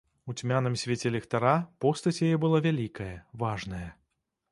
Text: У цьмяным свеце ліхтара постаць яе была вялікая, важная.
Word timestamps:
У 0.31 0.35
цьмяным 0.43 0.77
свеце 0.83 1.09
ліхтара 1.15 1.51
постаць 1.85 2.15
яе 2.29 2.31
была 2.45 2.61
вялікая, 2.67 3.13
важная. 3.45 3.83